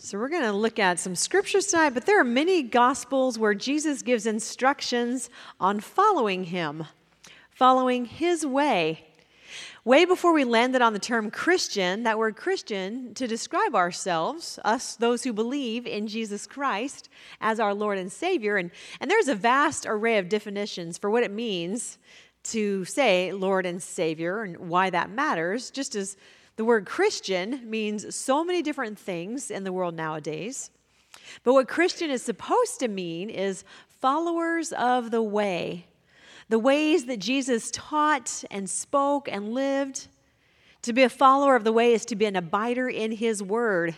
[0.00, 3.52] So, we're going to look at some scriptures tonight, but there are many gospels where
[3.52, 5.28] Jesus gives instructions
[5.58, 6.84] on following him,
[7.50, 9.08] following his way.
[9.84, 14.94] Way before we landed on the term Christian, that word Christian, to describe ourselves, us,
[14.94, 17.08] those who believe in Jesus Christ
[17.40, 18.56] as our Lord and Savior.
[18.56, 21.98] And, and there's a vast array of definitions for what it means
[22.44, 26.16] to say Lord and Savior and why that matters, just as
[26.58, 30.72] the word Christian means so many different things in the world nowadays.
[31.44, 33.62] But what Christian is supposed to mean is
[34.00, 35.86] followers of the way,
[36.48, 40.08] the ways that Jesus taught and spoke and lived.
[40.82, 43.94] To be a follower of the way is to be an abider in his word.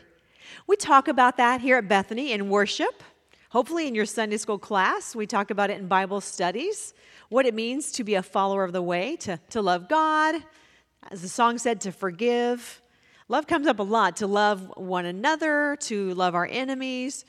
[0.67, 3.03] We talk about that here at Bethany in worship.
[3.49, 6.93] Hopefully, in your Sunday school class, we talk about it in Bible studies
[7.31, 10.43] what it means to be a follower of the way, to, to love God,
[11.11, 12.83] as the song said, to forgive.
[13.29, 17.25] Love comes up a lot to love one another, to love our enemies.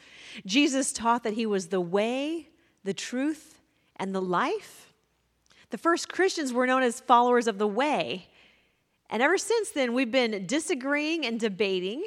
[0.45, 2.49] Jesus taught that he was the way,
[2.83, 3.61] the truth,
[3.97, 4.93] and the life.
[5.69, 8.27] The first Christians were known as followers of the way.
[9.09, 12.03] And ever since then, we've been disagreeing and debating.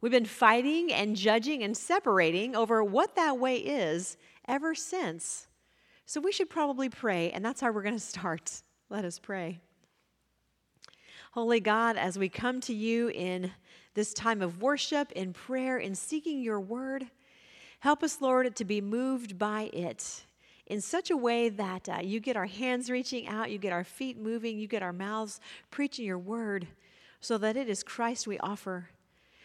[0.00, 4.16] We've been fighting and judging and separating over what that way is
[4.48, 5.46] ever since.
[6.04, 8.62] So we should probably pray, and that's how we're going to start.
[8.88, 9.60] Let us pray.
[11.32, 13.52] Holy God, as we come to you in
[13.94, 17.06] this time of worship, in prayer, in seeking your word,
[17.78, 20.24] help us, Lord, to be moved by it
[20.66, 23.84] in such a way that uh, you get our hands reaching out, you get our
[23.84, 26.66] feet moving, you get our mouths preaching your word,
[27.20, 28.88] so that it is Christ we offer.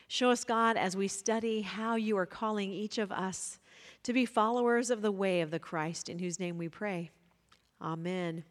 [0.07, 3.59] Show us, God, as we study how you are calling each of us
[4.03, 7.11] to be followers of the way of the Christ, in whose name we pray.
[7.81, 8.43] Amen.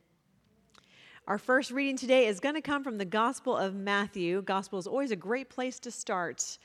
[1.26, 4.42] Our first reading today is going to come from the Gospel of Matthew.
[4.42, 6.58] Gospel is always a great place to start.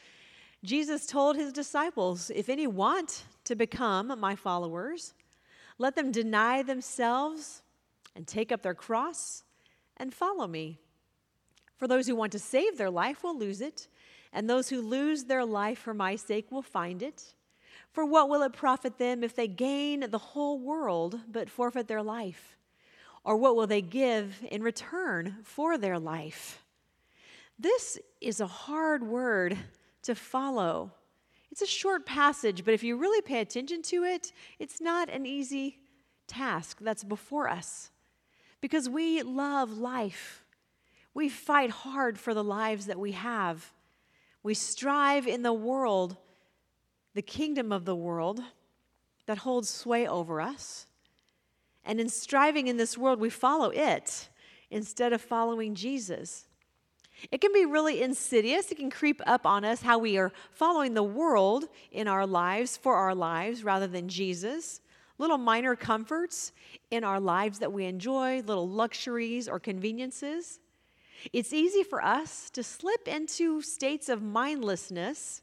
[0.66, 5.14] Jesus told his disciples, If any want to become my followers,
[5.78, 7.62] let them deny themselves
[8.18, 9.46] and take up their cross
[9.96, 10.78] and follow me.
[11.78, 13.88] For those who want to save their life will lose it,
[14.34, 17.34] and those who lose their life for my sake will find it.
[17.94, 22.04] For what will it profit them if they gain the whole world but forfeit their
[22.04, 22.58] life?
[23.24, 26.64] Or what will they give in return for their life?
[27.58, 29.58] This is a hard word
[30.04, 30.92] to follow.
[31.52, 35.26] It's a short passage, but if you really pay attention to it, it's not an
[35.26, 35.80] easy
[36.28, 37.92] task that's before us.
[38.62, 40.46] Because we love life.
[41.14, 43.74] We fight hard for the lives that we have.
[44.44, 46.18] We strive in the world
[47.16, 48.40] the kingdom of the world
[49.26, 50.86] that holds sway over us.
[51.86, 54.30] And in striving in this world, we follow it
[54.70, 56.46] instead of following Jesus.
[57.32, 58.72] It can be really insidious.
[58.72, 62.78] It can creep up on us how we are following the world in our lives
[62.78, 64.82] for our lives rather than Jesus.
[65.18, 66.54] Little minor comforts
[66.92, 70.60] in our lives that we enjoy, little luxuries or conveniences.
[71.34, 75.42] It's easy for us to slip into states of mindlessness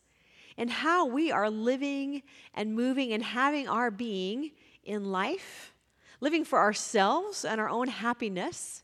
[0.57, 2.23] and how we are living
[2.55, 4.53] and moving and having our being
[4.85, 5.75] in life,
[6.21, 8.83] living for ourselves and our own happiness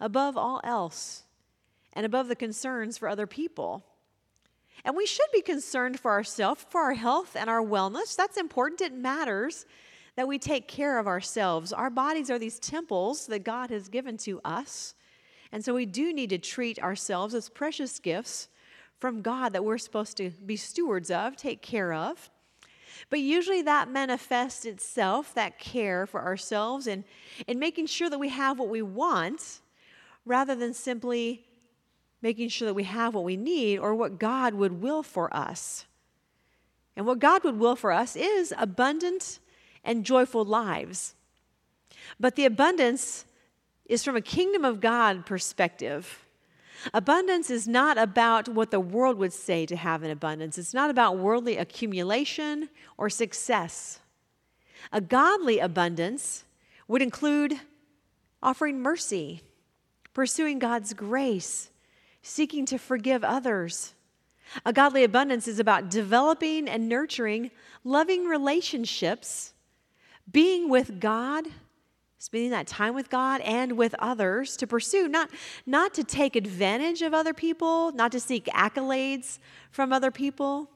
[0.00, 1.24] above all else
[1.92, 3.84] and above the concerns for other people.
[4.84, 8.14] And we should be concerned for ourselves, for our health and our wellness.
[8.14, 8.80] That's important.
[8.80, 9.66] It matters
[10.16, 11.72] that we take care of ourselves.
[11.72, 14.94] Our bodies are these temples that God has given to us.
[15.52, 18.48] And so we do need to treat ourselves as precious gifts
[18.98, 22.30] from God that we're supposed to be stewards of, take care of.
[23.10, 27.04] But usually that manifests itself, that care for ourselves, and
[27.46, 29.60] in making sure that we have what we want
[30.24, 31.44] rather than simply
[32.20, 35.86] making sure that we have what we need or what God would will for us.
[36.96, 39.38] And what God would will for us is abundant
[39.84, 41.14] and joyful lives.
[42.18, 43.24] But the abundance
[43.86, 46.24] is from a kingdom of God perspective.
[46.94, 50.90] Abundance is not about what the world would say to have an abundance, it's not
[50.90, 54.00] about worldly accumulation or success.
[54.92, 56.44] A godly abundance
[56.86, 57.58] would include
[58.42, 59.42] offering mercy,
[60.14, 61.70] pursuing God's grace,
[62.22, 63.94] seeking to forgive others.
[64.64, 67.50] A godly abundance is about developing and nurturing
[67.84, 69.52] loving relationships,
[70.30, 71.46] being with God
[72.18, 75.30] spending that time with God and with others to pursue, not,
[75.66, 79.38] not to take advantage of other people, not to seek accolades
[79.70, 80.68] from other people,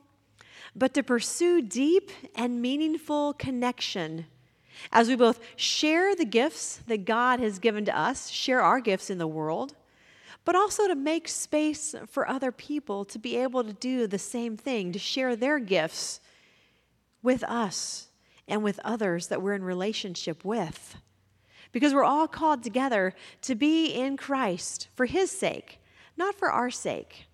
[0.74, 4.26] but to pursue deep and meaningful connection
[4.90, 9.10] as we both share the gifts that God has given to us, share our gifts
[9.10, 9.74] in the world,
[10.44, 14.56] but also to make space for other people to be able to do the same
[14.56, 16.20] thing, to share their gifts
[17.22, 18.08] with us
[18.48, 20.96] and with others that we're in relationship with.
[21.72, 25.80] Because we're all called together to be in Christ for His sake,
[26.16, 27.26] not for our sake.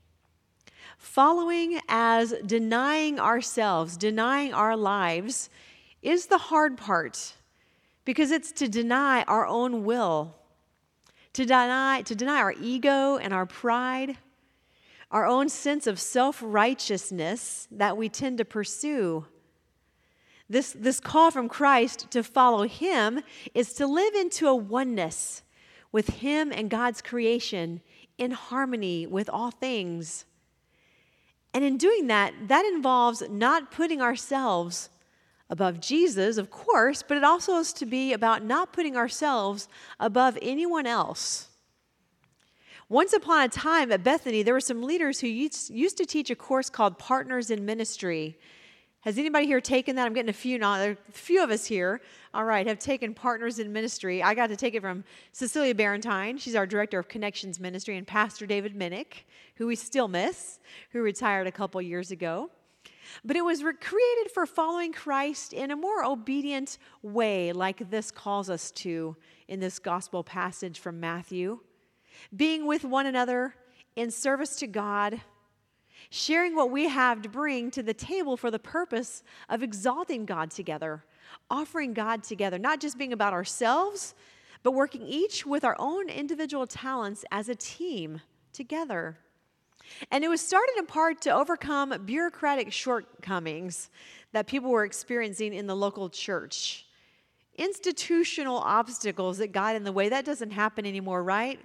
[0.96, 5.50] Following as denying ourselves, denying our lives,
[6.02, 7.35] is the hard part
[8.05, 10.35] because it's to deny our own will,
[11.34, 14.17] to deny, to deny our ego and our pride,
[15.11, 19.26] our own sense of self righteousness that we tend to pursue.
[20.48, 23.20] This, this call from Christ to follow Him
[23.54, 25.42] is to live into a oneness
[25.92, 27.82] with Him and God's creation
[28.16, 30.24] in harmony with all things.
[31.52, 34.90] And in doing that, that involves not putting ourselves
[35.50, 39.68] above Jesus, of course, but it also is to be about not putting ourselves
[39.98, 41.48] above anyone else.
[42.90, 46.36] Once upon a time at Bethany, there were some leaders who used to teach a
[46.36, 48.38] course called Partners in Ministry.
[49.08, 50.05] Has anybody here taken that?
[50.05, 50.58] I'm getting a few.
[50.58, 52.02] There a few of us here,
[52.34, 54.22] all right, have taken Partners in Ministry.
[54.22, 55.02] I got to take it from
[55.32, 56.38] Cecilia Barentine.
[56.38, 59.25] She's our Director of Connections Ministry, and Pastor David Minnick,
[59.55, 60.58] who we still miss,
[60.90, 62.50] who retired a couple years ago.
[63.25, 68.50] But it was created for following Christ in a more obedient way, like this calls
[68.50, 69.16] us to
[69.49, 71.60] in this gospel passage from Matthew.
[72.37, 73.55] Being with one another
[73.96, 75.19] in service to God,
[76.10, 80.50] sharing what we have to bring to the table for the purpose of exalting God
[80.50, 81.05] together,
[81.50, 84.14] offering God together, not just being about ourselves,
[84.62, 88.20] but working each with our own individual talents as a team
[88.52, 89.19] together.
[90.10, 93.90] And it was started in part to overcome bureaucratic shortcomings
[94.32, 96.87] that people were experiencing in the local church.
[97.56, 101.58] Institutional obstacles that got in the way, that doesn't happen anymore, right?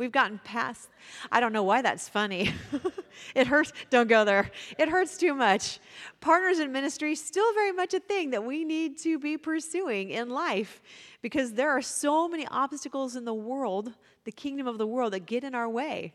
[0.00, 0.88] We've gotten past,
[1.30, 2.54] I don't know why that's funny.
[3.34, 4.50] it hurts, don't go there.
[4.78, 5.78] It hurts too much.
[6.22, 10.30] Partners in ministry, still very much a thing that we need to be pursuing in
[10.30, 10.80] life
[11.20, 13.92] because there are so many obstacles in the world,
[14.24, 16.14] the kingdom of the world, that get in our way.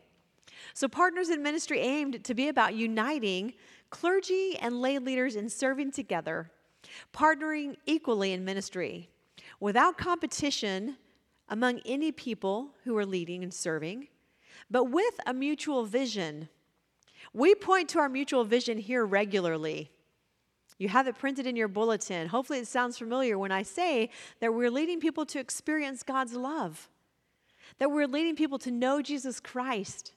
[0.74, 3.52] So, Partners in Ministry aimed to be about uniting
[3.90, 6.50] clergy and lay leaders in serving together,
[7.14, 9.10] partnering equally in ministry,
[9.60, 10.96] without competition
[11.48, 14.08] among any people who are leading and serving,
[14.70, 16.48] but with a mutual vision.
[17.32, 19.90] We point to our mutual vision here regularly.
[20.78, 22.28] You have it printed in your bulletin.
[22.28, 24.10] Hopefully, it sounds familiar when I say
[24.40, 26.88] that we're leading people to experience God's love,
[27.78, 30.12] that we're leading people to know Jesus Christ,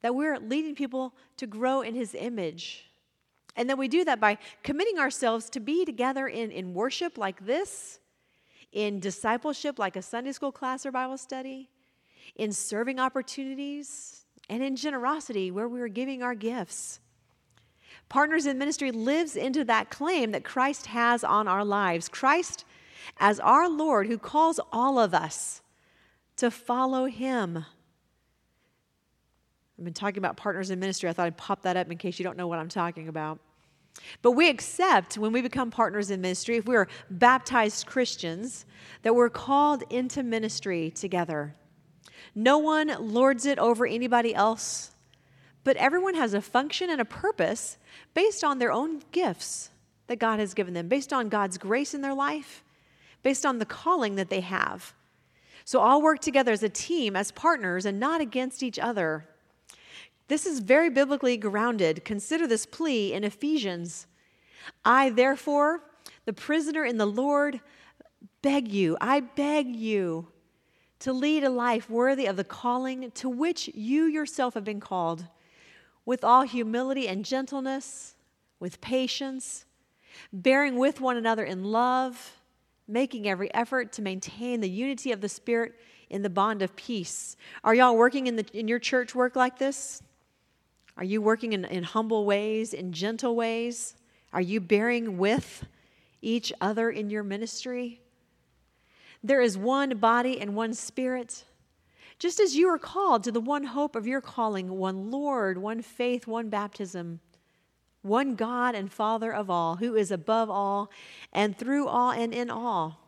[0.00, 2.90] that we're leading people to grow in his image.
[3.54, 7.44] And then we do that by committing ourselves to be together in, in worship like
[7.44, 8.00] this,
[8.72, 11.70] in discipleship like a Sunday school class or Bible study,
[12.36, 17.00] in serving opportunities, and in generosity where we are giving our gifts.
[18.08, 22.08] Partners in Ministry lives into that claim that Christ has on our lives.
[22.08, 22.64] Christ
[23.18, 25.62] as our Lord who calls all of us
[26.36, 27.64] to follow him
[29.82, 31.08] I've been talking about partners in ministry.
[31.08, 33.40] I thought I'd pop that up in case you don't know what I'm talking about.
[34.20, 38.66] But we accept when we become partners in ministry, if we're baptized Christians,
[39.02, 41.54] that we're called into ministry together.
[42.34, 44.92] No one lords it over anybody else,
[45.64, 47.78] but everyone has a function and a purpose
[48.14, 49.70] based on their own gifts
[50.06, 52.64] that God has given them, based on God's grace in their life,
[53.22, 54.94] based on the calling that they have.
[55.64, 59.28] So all work together as a team, as partners, and not against each other.
[60.28, 62.04] This is very biblically grounded.
[62.04, 64.06] Consider this plea in Ephesians.
[64.84, 65.82] I, therefore,
[66.24, 67.60] the prisoner in the Lord,
[68.40, 70.28] beg you, I beg you
[71.00, 75.26] to lead a life worthy of the calling to which you yourself have been called,
[76.04, 78.14] with all humility and gentleness,
[78.60, 79.64] with patience,
[80.32, 82.36] bearing with one another in love,
[82.86, 85.74] making every effort to maintain the unity of the Spirit
[86.10, 87.36] in the bond of peace.
[87.64, 90.02] Are y'all working in, the, in your church work like this?
[90.96, 93.94] Are you working in, in humble ways, in gentle ways?
[94.32, 95.66] Are you bearing with
[96.20, 98.00] each other in your ministry?
[99.24, 101.44] There is one body and one spirit.
[102.18, 105.82] Just as you are called to the one hope of your calling, one Lord, one
[105.82, 107.20] faith, one baptism,
[108.02, 110.90] one God and Father of all, who is above all
[111.32, 112.98] and through all and in all.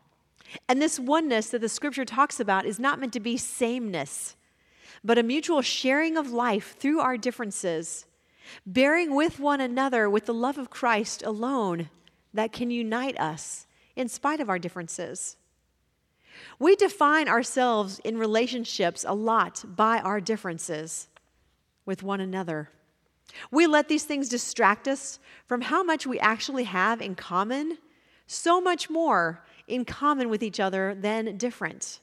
[0.69, 4.37] And this oneness that the scripture talks about is not meant to be sameness
[5.05, 8.07] but a mutual sharing of life through our differences,
[8.67, 11.91] bearing with one another with the love of Christ alone
[12.33, 15.37] that can unite us in spite of our differences.
[16.59, 21.09] We define ourselves in relationships a lot by our differences
[21.85, 22.71] with one another.
[23.51, 27.79] We let these things distract us from how much we actually have in common,
[28.27, 32.01] so much more in common with each other than different.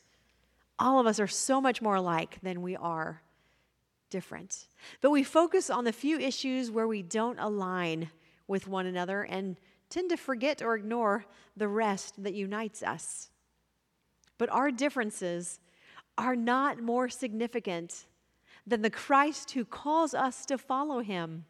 [0.81, 3.21] All of us are so much more alike than we are
[4.09, 4.65] different.
[4.99, 8.09] But we focus on the few issues where we don't align
[8.47, 9.57] with one another and
[9.91, 13.29] tend to forget or ignore the rest that unites us.
[14.39, 15.59] But our differences
[16.17, 18.07] are not more significant
[18.65, 21.45] than the Christ who calls us to follow him.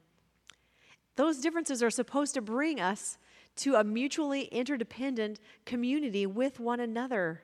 [1.15, 3.17] Those differences are supposed to bring us
[3.57, 7.43] to a mutually interdependent community with one another.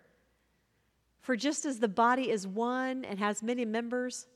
[1.22, 4.28] For just as the body is one and has many members,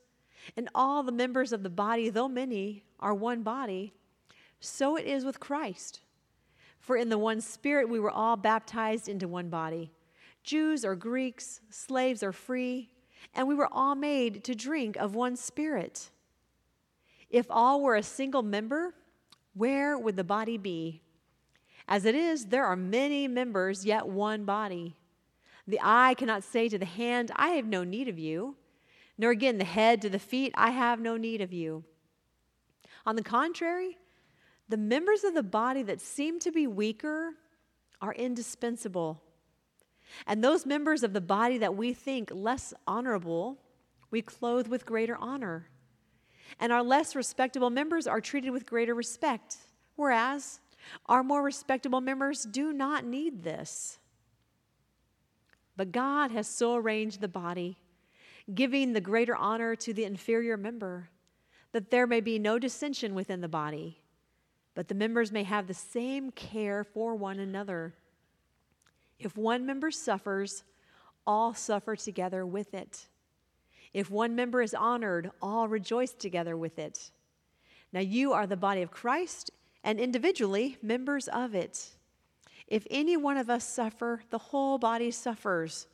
[0.56, 3.94] and all the members of the body, though many, are one body,
[4.60, 6.00] so it is with Christ.
[6.80, 9.90] For in the one Spirit we were all baptized into one body
[10.42, 12.90] Jews or Greeks, slaves or free,
[13.34, 16.10] and we were all made to drink of one Spirit.
[17.30, 18.94] If all were a single member,
[19.54, 21.02] where would the body be?
[21.88, 24.96] As it is, there are many members, yet one body.
[25.66, 28.56] The eye cannot say to the hand, I have no need of you,
[29.16, 31.84] nor again the head to the feet, I have no need of you.
[33.06, 33.98] On the contrary,
[34.68, 37.34] the members of the body that seem to be weaker
[38.00, 39.22] are indispensable.
[40.26, 43.58] And those members of the body that we think less honorable,
[44.10, 45.68] we clothe with greater honor.
[46.60, 49.56] And our less respectable members are treated with greater respect,
[49.96, 50.60] whereas
[51.06, 53.98] our more respectable members do not need this.
[55.76, 57.78] But God has so arranged the body,
[58.54, 61.08] giving the greater honor to the inferior member,
[61.72, 64.02] that there may be no dissension within the body,
[64.74, 67.94] but the members may have the same care for one another.
[69.18, 70.64] If one member suffers,
[71.26, 73.06] all suffer together with it.
[73.92, 77.10] If one member is honored, all rejoice together with it.
[77.92, 79.50] Now you are the body of Christ
[79.84, 81.90] and individually members of it.
[82.66, 85.86] If any one of us suffer, the whole body suffers.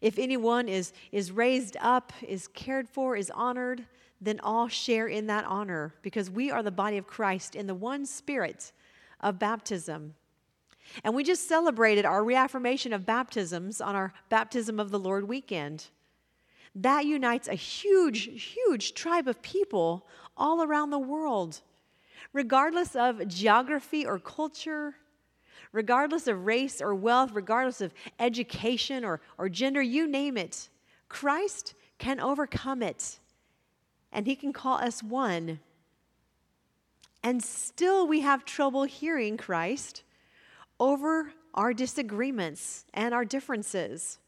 [0.00, 3.84] If anyone is, is raised up, is cared for, is honored,
[4.20, 7.74] then all share in that honor because we are the body of Christ in the
[7.74, 8.72] one spirit
[9.20, 10.14] of baptism.
[11.04, 15.86] And we just celebrated our reaffirmation of baptisms on our Baptism of the Lord weekend.
[16.74, 18.24] That unites a huge,
[18.54, 21.60] huge tribe of people all around the world
[22.32, 24.94] regardless of geography or culture,
[25.72, 30.68] regardless of race or wealth, regardless of education or, or gender, you name it,
[31.08, 33.18] Christ can overcome it.
[34.12, 35.60] And he can call us one.
[37.22, 40.02] And still, we have trouble hearing Christ
[40.78, 44.18] over our disagreements and our differences.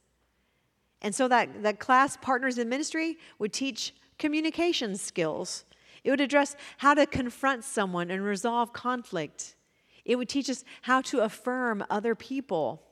[1.01, 5.65] And so, that, that class, Partners in Ministry, would teach communication skills
[6.05, 9.55] it would address how to confront someone and resolve conflict.
[10.05, 12.83] It would teach us how to affirm other people.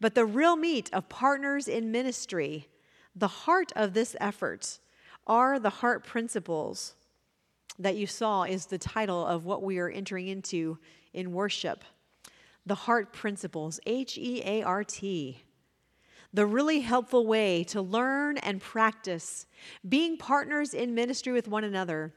[0.00, 2.68] But the real meat of partners in ministry,
[3.14, 4.78] the heart of this effort,
[5.26, 6.94] are the heart principles
[7.78, 10.78] that you saw is the title of what we are entering into
[11.12, 11.84] in worship.
[12.66, 15.44] The heart principles, H E A R T
[16.34, 19.46] the really helpful way to learn and practice
[19.88, 22.12] being partners in ministry with one another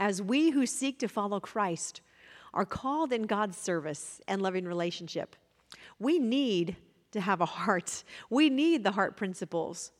[0.00, 2.00] as we who seek to follow Christ
[2.52, 5.36] are called in God's service and loving relationship.
[5.98, 6.76] We need
[7.12, 8.04] to have a heart.
[8.28, 9.92] We need the heart principles.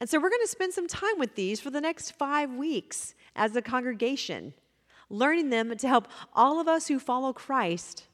[0.00, 3.14] And so we're going to spend some time with these for the next five weeks
[3.34, 4.54] as a congregation,
[5.10, 8.06] learning them to help all of us who follow Christ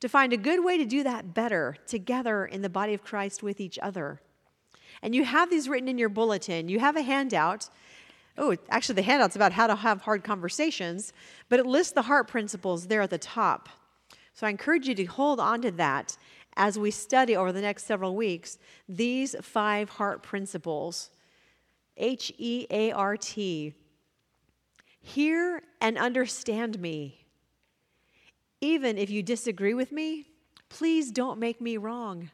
[0.00, 3.42] to find a good way to do that better together in the body of Christ
[3.42, 4.20] with each other.
[5.02, 6.68] And you have these written in your bulletin.
[6.68, 7.68] You have a handout.
[8.38, 11.12] Oh, actually, the handout's about how to have hard conversations,
[11.48, 13.68] but it lists the heart principles there at the top.
[14.34, 16.16] So I encourage you to hold on to that
[16.56, 18.58] as we study over the next several weeks
[18.88, 21.10] these five heart principles
[21.96, 23.74] H E A R T.
[25.02, 27.24] Hear and understand me.
[28.60, 30.26] Even if you disagree with me,
[30.68, 32.30] please don't make me wrong.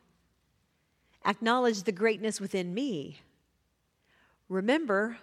[1.24, 3.20] Acknowledge the greatness within me.
[4.48, 5.18] Remember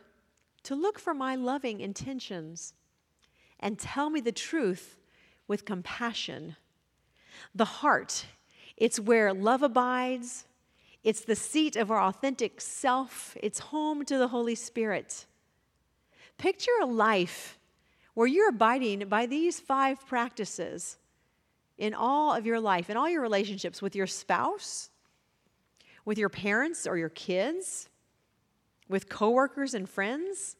[0.63, 2.73] to look for my loving intentions
[3.59, 4.97] and tell me the truth
[5.47, 6.55] with compassion.
[7.53, 8.25] The heart,
[8.77, 10.45] it's where love abides,
[11.03, 15.25] it's the seat of our authentic self, it's home to the Holy Spirit.
[16.37, 17.57] Picture a life
[18.13, 20.97] where you're abiding by these five practices
[21.77, 24.89] in all of your life, in all your relationships with your spouse,
[26.05, 27.89] with your parents or your kids,
[28.93, 30.55] with coworkers and friends,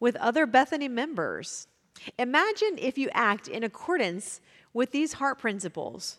[0.00, 1.68] with other Bethany members.
[2.18, 4.40] Imagine if you act in accordance
[4.72, 6.18] with these heart principles.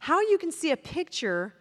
[0.00, 1.54] How you can see a picture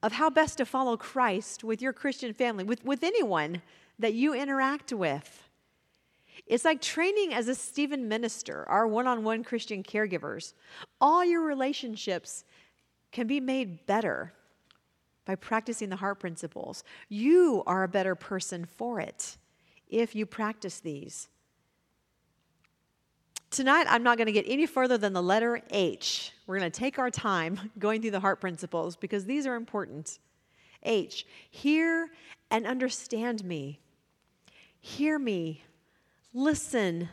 [0.00, 3.62] of how best to follow Christ with your Christian family, with, with anyone
[3.98, 5.48] that you interact with.
[6.46, 10.54] It's like training as a Stephen minister, our one on one Christian caregivers.
[11.00, 12.44] All your relationships
[13.10, 14.34] can be made better
[15.24, 16.84] by practicing the heart principles.
[17.08, 19.36] You are a better person for it
[19.88, 21.28] if you practice these.
[23.50, 26.32] Tonight, I'm not going to get any further than the letter H.
[26.46, 30.18] We're going to take our time going through the heart principles because these are important.
[30.84, 32.08] H, hear
[32.50, 33.80] and understand me.
[34.80, 35.64] Hear me.
[36.32, 37.08] Listen.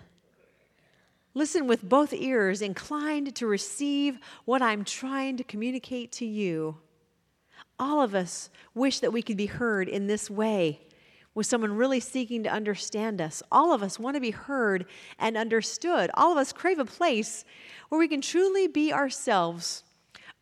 [1.34, 6.78] Listen with both ears, inclined to receive what I'm trying to communicate to you.
[7.80, 10.82] All of us wish that we could be heard in this way
[11.36, 13.44] with someone really seeking to understand us.
[13.52, 14.88] All of us want to be heard
[15.20, 16.10] and understood.
[16.16, 17.46] All of us crave a place
[17.90, 19.84] where we can truly be ourselves,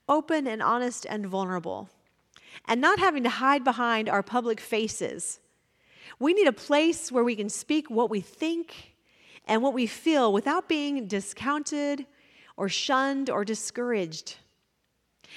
[0.08, 1.90] open and honest and vulnerable,
[2.64, 5.42] and not having to hide behind our public faces.
[6.18, 8.96] We need a place where we can speak what we think
[9.46, 12.06] and what we feel without being discounted
[12.56, 14.38] or shunned or discouraged.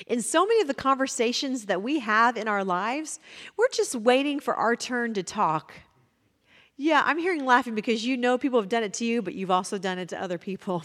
[0.07, 3.21] In so many of the conversations that we have in our lives,
[3.57, 5.75] we're just waiting for our turn to talk.
[6.77, 9.51] Yeah, I'm hearing laughing because you know people have done it to you, but you've
[9.51, 10.85] also done it to other people.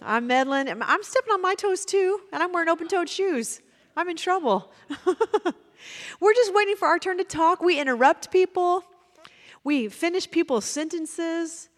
[0.00, 0.68] I'm meddling.
[0.68, 3.60] I'm stepping on my toes too, and I'm wearing open toed shoes.
[3.96, 4.72] I'm in trouble.
[6.20, 7.62] We're just waiting for our turn to talk.
[7.62, 8.84] We interrupt people,
[9.62, 11.68] we finish people's sentences.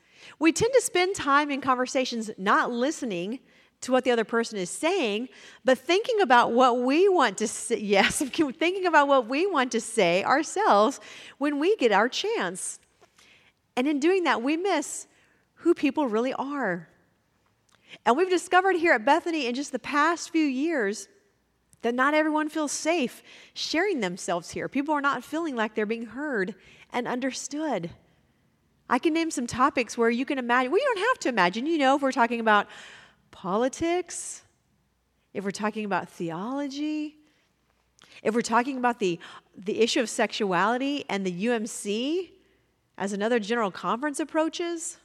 [0.40, 3.38] We tend to spend time in conversations not listening
[3.82, 5.28] to what the other person is saying,
[5.64, 7.78] but thinking about what we want to say.
[7.80, 11.00] Yes, thinking about what we want to say ourselves
[11.38, 12.80] when we get our chance.
[13.76, 15.06] And in doing that, we miss
[15.54, 16.88] who people really are.
[18.04, 21.08] And we've discovered here at Bethany in just the past few years
[21.82, 23.22] that not everyone feels safe
[23.54, 24.68] sharing themselves here.
[24.68, 26.54] People are not feeling like they're being heard
[26.92, 27.90] and understood.
[28.88, 31.66] I can name some topics where you can imagine, you don't have to imagine.
[31.66, 32.66] You know, if we're talking about
[33.36, 34.40] politics,
[35.34, 37.16] if we're talking about theology,
[38.22, 39.20] if we're talking about the,
[39.54, 42.30] the issue of sexuality and the UMC
[42.96, 44.96] as another general conference approaches,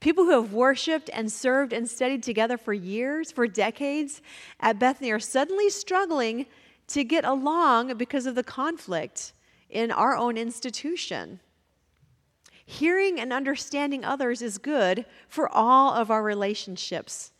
[0.00, 4.20] people who have worshiped and served and studied together for years, for decades
[4.58, 6.46] at Bethany are suddenly struggling
[6.88, 9.32] to get along because of the conflict
[9.68, 11.38] in our own institution.
[12.70, 17.32] Hearing and understanding others is good for all of our relationships,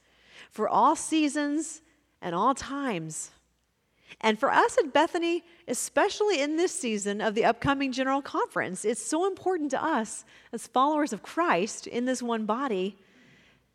[0.51, 1.83] for all seasons
[2.21, 3.31] and all times.
[4.21, 9.07] And for us at Bethany, especially in this season of the upcoming General Conference, it's
[9.07, 12.99] so important to us as followers of Christ in this one body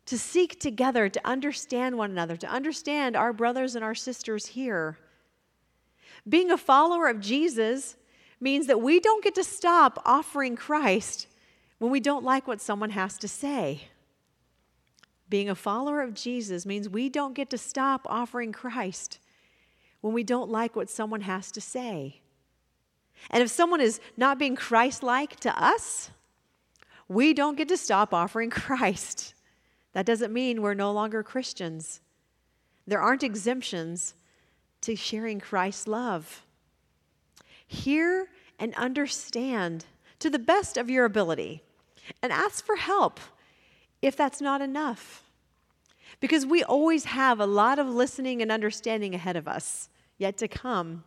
[0.04, 4.98] to seek together to understand one another, to understand our brothers and our sisters here.
[6.28, 7.96] Being a follower of Jesus
[8.40, 11.28] means that we don't get to stop offering Christ
[11.78, 13.88] when we don't like what someone has to say.
[15.28, 19.18] Being a follower of Jesus means we don't get to stop offering Christ
[20.00, 22.20] when we don't like what someone has to say.
[23.30, 26.10] And if someone is not being Christ like to us,
[27.08, 29.34] we don't get to stop offering Christ.
[29.92, 32.00] That doesn't mean we're no longer Christians.
[32.86, 34.14] There aren't exemptions
[34.82, 36.42] to sharing Christ's love.
[37.66, 39.86] Hear and understand
[40.20, 41.62] to the best of your ability
[42.22, 43.20] and ask for help
[44.02, 45.22] if that's not enough.
[46.20, 49.88] Because we always have a lot of listening and understanding ahead of us
[50.18, 51.04] yet to come.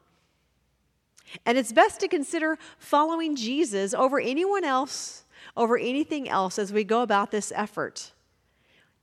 [1.45, 6.83] And it's best to consider following Jesus over anyone else, over anything else as we
[6.83, 8.13] go about this effort.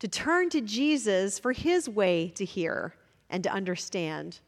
[0.00, 2.94] To turn to Jesus for his way to hear
[3.30, 4.40] and to understand.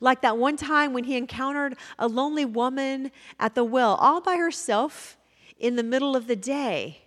[0.00, 4.36] Like that one time when he encountered a lonely woman at the well, all by
[4.36, 5.17] herself
[5.58, 7.02] in the middle of the day.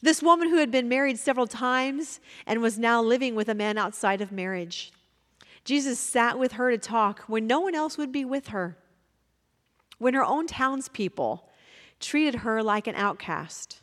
[0.00, 3.78] This woman who had been married several times and was now living with a man
[3.78, 4.92] outside of marriage.
[5.64, 8.76] Jesus sat with her to talk when no one else would be with her.
[9.98, 11.48] When her own townspeople
[12.00, 13.80] treated her like an outcast.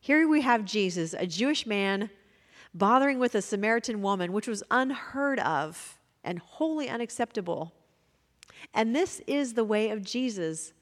[0.00, 2.10] Here we have Jesus, a Jewish man,
[2.72, 7.72] bothering with a Samaritan woman, which was unheard of and wholly unacceptable.
[8.72, 10.72] And this is the way of Jesus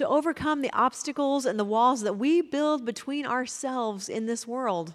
[0.00, 4.94] to overcome the obstacles and the walls that we build between ourselves in this world.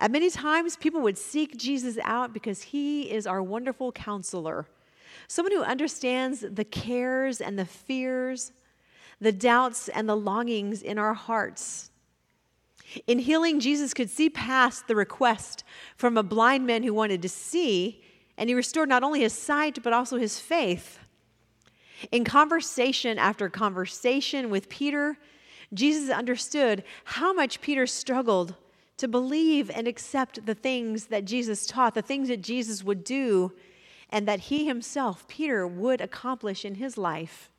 [0.00, 4.66] At many times, people would seek Jesus out because he is our wonderful counselor
[5.26, 8.52] someone who understands the cares and the fears,
[9.20, 11.90] the doubts and the longings in our hearts.
[13.06, 15.62] In healing, Jesus could see past the request
[15.96, 18.02] from a blind man who wanted to see,
[18.38, 21.00] and he restored not only his sight, but also his faith.
[22.12, 25.18] In conversation after conversation with Peter,
[25.74, 28.54] Jesus understood how much Peter struggled
[28.96, 33.52] to believe and accept the things that Jesus taught, the things that Jesus would do,
[34.10, 37.50] and that he himself, Peter, would accomplish in his life.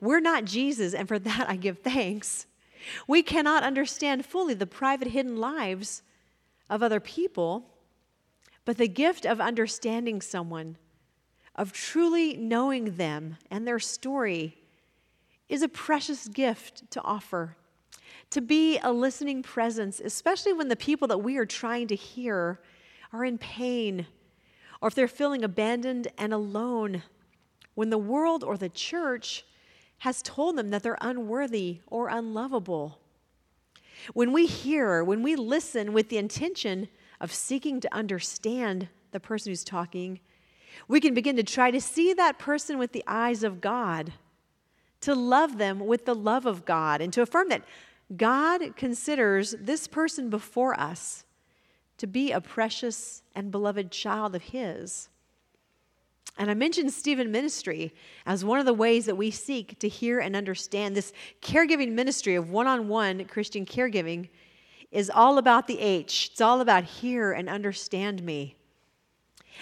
[0.00, 2.46] We're not Jesus, and for that I give thanks.
[3.06, 6.02] We cannot understand fully the private, hidden lives
[6.70, 7.68] of other people,
[8.64, 10.76] but the gift of understanding someone,
[11.54, 14.56] of truly knowing them and their story,
[15.48, 17.56] is a precious gift to offer.
[18.30, 22.60] To be a listening presence, especially when the people that we are trying to hear
[23.12, 24.06] are in pain
[24.82, 27.04] or if they're feeling abandoned and alone,
[27.74, 29.44] when the world or the church
[29.98, 32.98] has told them that they're unworthy or unlovable.
[34.12, 36.88] When we hear, when we listen with the intention
[37.20, 40.18] of seeking to understand the person who's talking,
[40.88, 44.12] we can begin to try to see that person with the eyes of God,
[45.00, 47.64] to love them with the love of God, and to affirm that
[48.16, 51.24] God considers this person before us
[51.98, 55.08] to be a precious and beloved child of His.
[56.38, 60.18] And I mentioned Stephen Ministry as one of the ways that we seek to hear
[60.18, 64.28] and understand this caregiving ministry of one on one Christian caregiving
[64.90, 66.30] is all about the H.
[66.32, 68.56] It's all about hear and understand me.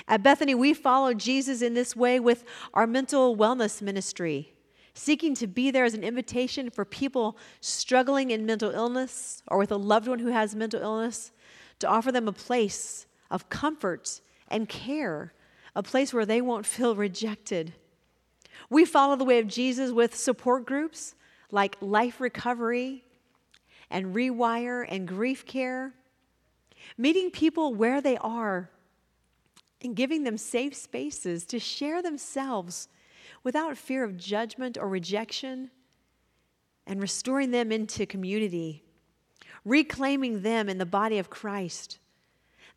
[0.08, 4.52] At Bethany, we follow Jesus in this way with our mental wellness ministry,
[4.94, 9.72] seeking to be there as an invitation for people struggling in mental illness or with
[9.72, 11.32] a loved one who has mental illness
[11.78, 15.32] to offer them a place of comfort and care
[15.74, 17.72] a place where they won't feel rejected.
[18.68, 21.14] We follow the way of Jesus with support groups
[21.50, 23.04] like Life Recovery
[23.90, 25.94] and Rewire and Grief Care,
[26.96, 28.70] meeting people where they are
[29.82, 32.88] and giving them safe spaces to share themselves
[33.42, 35.70] without fear of judgment or rejection,
[36.86, 38.82] and restoring them into community,
[39.64, 41.98] reclaiming them in the body of Christ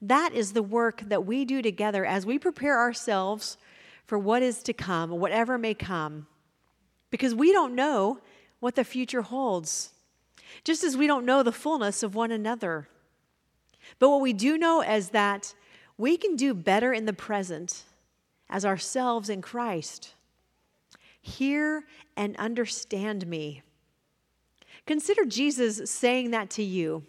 [0.04, 3.58] that is the work that we do together as we prepare ourselves
[4.06, 6.28] for what is to come, whatever may come.
[7.10, 8.20] Because we don't know
[8.60, 9.94] what the future holds,
[10.66, 12.90] just as we don't know the fullness of one another.
[13.98, 15.56] But what we do know is that
[15.98, 17.84] we can do better in the present
[18.50, 20.14] as ourselves in Christ.
[21.22, 21.86] Hear
[22.18, 23.62] and understand me.
[24.86, 27.04] Consider Jesus saying that to you.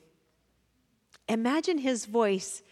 [1.29, 2.63] Imagine his voice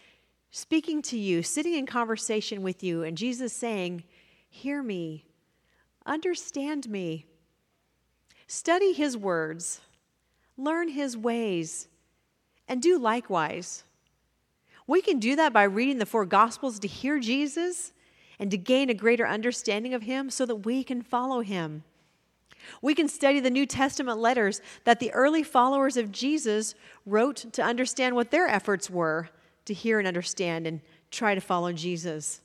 [0.51, 4.03] speaking to you, sitting in conversation with you, and Jesus saying,
[4.49, 5.25] Hear me,
[6.05, 7.25] understand me,
[8.45, 9.81] study his words,
[10.57, 11.87] learn his ways,
[12.67, 13.83] and do likewise.
[14.87, 17.93] We can do that by reading the four Gospels to hear Jesus
[18.39, 21.83] and to gain a greater understanding of him so that we can follow him.
[22.81, 27.61] We can study the New Testament letters that the early followers of Jesus wrote to
[27.61, 29.29] understand what their efforts were
[29.65, 32.41] to hear and understand and try to follow Jesus.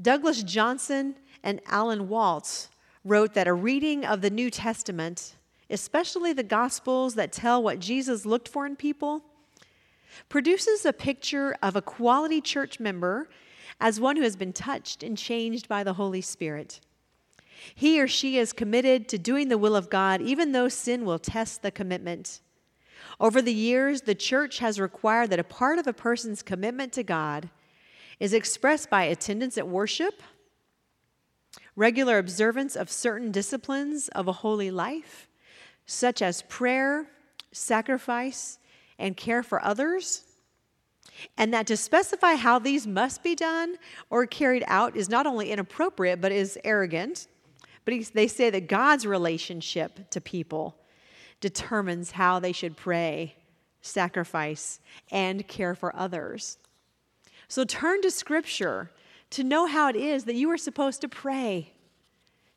[0.00, 2.68] Douglas Johnson and Alan Waltz
[3.04, 5.36] wrote that a reading of the New Testament,
[5.70, 9.22] especially the Gospels that tell what Jesus looked for in people,
[10.28, 13.28] produces a picture of a quality church member
[13.80, 16.80] as one who has been touched and changed by the Holy Spirit.
[17.74, 21.18] He or she is committed to doing the will of God, even though sin will
[21.18, 22.40] test the commitment.
[23.18, 27.02] Over the years, the church has required that a part of a person's commitment to
[27.02, 27.48] God
[28.20, 30.22] is expressed by attendance at worship,
[31.74, 35.28] regular observance of certain disciplines of a holy life,
[35.86, 37.06] such as prayer,
[37.52, 38.58] sacrifice,
[38.98, 40.24] and care for others,
[41.36, 43.76] and that to specify how these must be done
[44.10, 47.28] or carried out is not only inappropriate, but is arrogant.
[47.84, 50.76] But they say that God's relationship to people
[51.40, 53.36] determines how they should pray,
[53.80, 54.80] sacrifice,
[55.10, 56.58] and care for others.
[57.48, 58.90] So turn to Scripture
[59.30, 61.72] to know how it is that you are supposed to pray,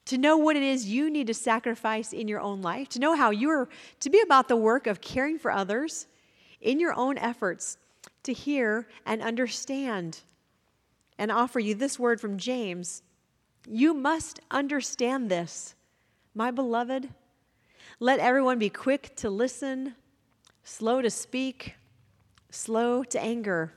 [0.06, 3.15] to know what it is you need to sacrifice in your own life, to know
[3.15, 6.08] how you're to be about the work of caring for others
[6.62, 7.78] in your own efforts
[8.24, 10.19] to hear and understand.
[11.17, 13.02] And offer you this word from James
[13.67, 15.76] You must understand this,
[16.34, 17.10] my beloved
[18.02, 19.95] let everyone be quick to listen,
[20.63, 21.76] slow to speak,
[22.50, 23.74] slow to anger.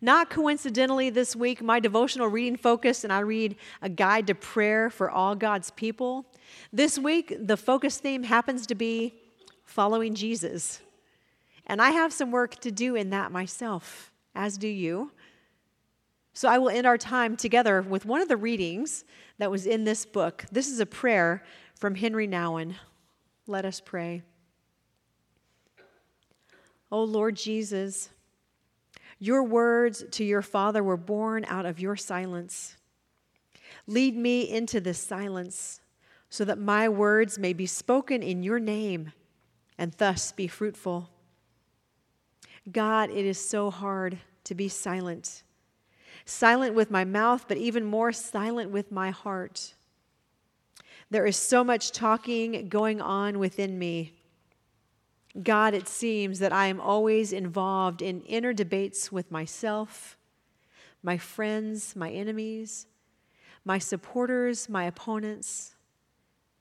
[0.00, 4.90] Not coincidentally, this week, my devotional reading focus, and I read a guide to prayer
[4.90, 6.26] for all God's people.
[6.72, 9.14] This week, the focus theme happens to be
[9.64, 10.80] following Jesus.
[11.68, 15.12] And I have some work to do in that myself, as do you.
[16.32, 19.04] So I will end our time together with one of the readings
[19.38, 20.44] that was in this book.
[20.50, 21.42] This is a prayer
[21.74, 22.74] from Henry Nouwen.
[23.46, 24.22] Let us pray.
[26.90, 28.08] O Lord Jesus,
[29.18, 32.76] your words to your Father were born out of your silence.
[33.86, 35.80] Lead me into this silence
[36.30, 39.12] so that my words may be spoken in your name
[39.76, 41.10] and thus be fruitful.
[42.70, 45.42] God, it is so hard to be silent.
[46.24, 49.74] Silent with my mouth, but even more silent with my heart.
[51.10, 54.12] There is so much talking going on within me
[55.42, 60.16] God, it seems that I am always involved in inner debates with myself,
[61.02, 62.86] my friends, my enemies,
[63.64, 65.76] my supporters, my opponents,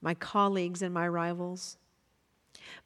[0.02, 1.78] my colleagues, and my rivals.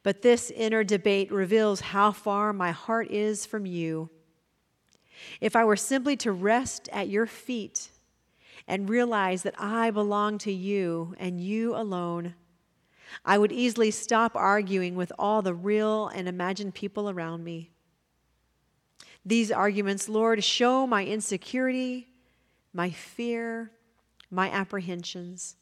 [0.02, 4.10] But this inner debate reveals how far my heart is from you.
[5.40, 7.90] If I were simply to rest at your feet
[8.66, 12.34] and realize that I belong to you and you alone,
[13.24, 17.70] I would easily stop arguing with all the real and imagined people around me.
[19.24, 22.08] These arguments, Lord, show my insecurity,
[22.72, 23.70] my fear,
[24.30, 25.56] my apprehensions,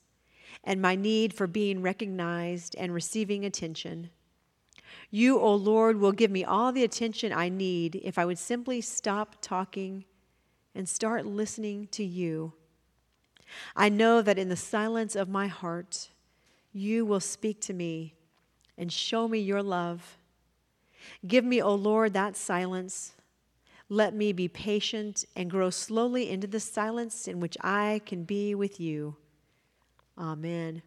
[0.64, 4.10] and my need for being recognized and receiving attention.
[5.10, 8.38] You, O oh Lord, will give me all the attention I need if I would
[8.38, 10.04] simply stop talking
[10.74, 12.52] and start listening to you.
[13.74, 16.10] I know that in the silence of my heart,
[16.72, 18.14] you will speak to me
[18.78, 20.16] and show me your love.
[21.26, 23.14] Give me, O Lord, that silence.
[23.88, 28.54] Let me be patient and grow slowly into the silence in which I can be
[28.54, 29.16] with you.
[30.20, 30.83] Amen.